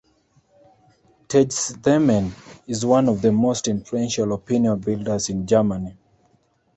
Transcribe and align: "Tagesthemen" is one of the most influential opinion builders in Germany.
"Tagesthemen" 1.27 2.31
is 2.67 2.83
one 2.83 3.07
of 3.07 3.21
the 3.21 3.31
most 3.31 3.67
influential 3.67 4.33
opinion 4.33 4.79
builders 4.79 5.29
in 5.29 5.45
Germany. 5.45 5.95